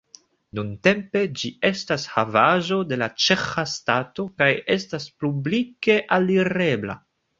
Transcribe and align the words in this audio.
Nuntempe 0.59 1.21
ĝi 1.41 1.51
estas 1.69 2.05
havaĵo 2.13 2.79
de 2.93 2.99
la 3.01 3.09
ĉeĥa 3.25 3.67
stato 3.75 4.25
kaj 4.43 4.51
estas 4.77 5.07
publike 5.25 5.99
alirebla. 6.19 6.99